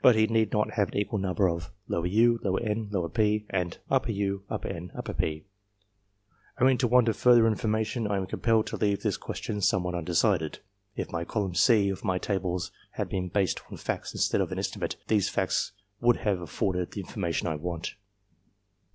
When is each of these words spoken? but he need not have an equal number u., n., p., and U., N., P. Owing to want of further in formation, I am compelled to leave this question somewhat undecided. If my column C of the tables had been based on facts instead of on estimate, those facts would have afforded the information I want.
but 0.00 0.16
he 0.16 0.26
need 0.26 0.50
not 0.52 0.70
have 0.70 0.88
an 0.88 0.96
equal 0.96 1.18
number 1.18 1.46
u., 1.46 2.40
n., 2.64 3.10
p., 3.12 3.44
and 3.50 3.78
U., 4.06 4.44
N., 4.64 4.90
P. 5.14 5.44
Owing 6.58 6.78
to 6.78 6.88
want 6.88 7.08
of 7.10 7.16
further 7.18 7.46
in 7.46 7.54
formation, 7.54 8.06
I 8.06 8.16
am 8.16 8.26
compelled 8.26 8.66
to 8.68 8.78
leave 8.78 9.02
this 9.02 9.18
question 9.18 9.60
somewhat 9.60 9.94
undecided. 9.94 10.60
If 10.96 11.12
my 11.12 11.24
column 11.26 11.54
C 11.54 11.90
of 11.90 12.00
the 12.00 12.18
tables 12.22 12.72
had 12.92 13.10
been 13.10 13.28
based 13.28 13.60
on 13.70 13.76
facts 13.76 14.14
instead 14.14 14.40
of 14.40 14.50
on 14.50 14.58
estimate, 14.58 14.96
those 15.08 15.28
facts 15.28 15.72
would 16.00 16.16
have 16.16 16.40
afforded 16.40 16.92
the 16.92 17.02
information 17.02 17.46
I 17.46 17.56
want. 17.56 17.96